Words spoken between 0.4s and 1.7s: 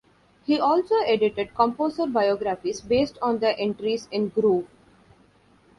He also edited